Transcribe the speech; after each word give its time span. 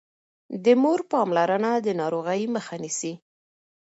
د 0.63 0.65
مور 0.81 0.99
پاملرنه 1.11 1.71
د 1.85 1.87
ناروغۍ 1.99 2.41
مخه 2.55 2.75
نيسي. 2.83 3.13